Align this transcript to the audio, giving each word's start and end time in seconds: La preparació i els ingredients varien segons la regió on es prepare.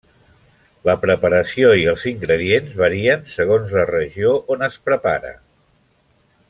La 0.87 0.95
preparació 1.03 1.69
i 1.81 1.85
els 1.91 2.07
ingredients 2.13 2.73
varien 2.81 3.29
segons 3.35 3.77
la 3.81 3.87
regió 3.93 4.35
on 4.57 4.69
es 4.73 4.83
prepare. 4.91 5.39